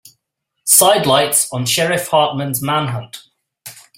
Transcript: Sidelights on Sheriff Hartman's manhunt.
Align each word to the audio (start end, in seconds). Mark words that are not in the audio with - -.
Sidelights 0.65 1.47
on 1.53 1.67
Sheriff 1.67 2.07
Hartman's 2.07 2.59
manhunt. 2.59 3.21